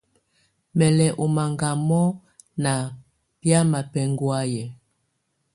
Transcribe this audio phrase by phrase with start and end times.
[0.77, 2.01] Mè lɛ̀ ɔ́ mangamɔ
[2.63, 2.71] ná
[3.41, 4.67] biamɛ̀á bɛ̀nhɔ̀áyɛ̀.